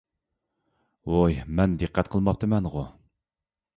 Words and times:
ۋوي 1.15 1.37
مەن 1.59 1.77
دىققەت 1.83 2.11
قىلماپتىمەنغۇ؟ 2.17 2.87